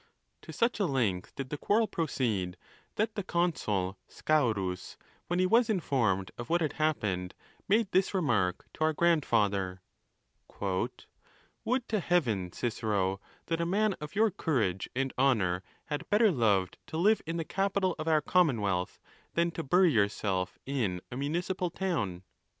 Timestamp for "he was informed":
5.37-6.31